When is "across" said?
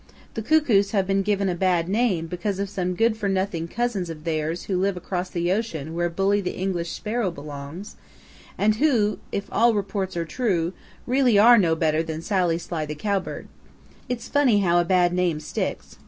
4.97-5.29